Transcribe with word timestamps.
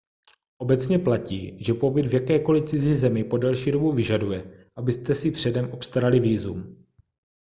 obecně 0.57 0.99
platí 0.99 1.63
že 1.63 1.73
pobyt 1.73 2.01
v 2.05 2.13
jakékoli 2.13 2.67
cizí 2.67 2.95
zemi 2.95 3.23
po 3.23 3.37
delší 3.37 3.71
dobu 3.71 3.91
vyžaduje 3.91 4.67
abyste 4.75 5.15
si 5.15 5.31
předem 5.31 5.71
obstarali 5.71 6.19
vízum 6.19 6.85